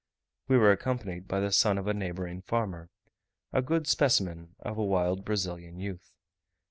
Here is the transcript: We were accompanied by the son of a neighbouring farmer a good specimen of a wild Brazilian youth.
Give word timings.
We 0.47 0.57
were 0.57 0.71
accompanied 0.71 1.27
by 1.27 1.41
the 1.41 1.51
son 1.51 1.77
of 1.77 1.85
a 1.85 1.93
neighbouring 1.93 2.41
farmer 2.41 2.89
a 3.53 3.61
good 3.61 3.85
specimen 3.85 4.55
of 4.57 4.79
a 4.79 4.83
wild 4.83 5.23
Brazilian 5.23 5.77
youth. 5.77 6.11